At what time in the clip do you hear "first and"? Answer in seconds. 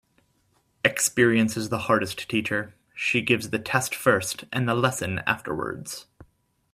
3.93-4.67